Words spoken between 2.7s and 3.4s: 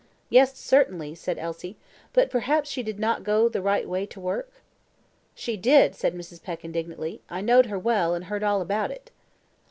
she did not